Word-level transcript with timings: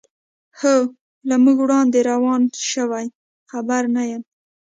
هو، 0.59 0.75
له 1.29 1.35
موږ 1.43 1.57
وړاندې 1.61 1.99
روان 2.11 2.41
شوي، 2.71 3.05
خبر 3.51 3.81
نه 3.95 4.03
یم. 4.11 4.23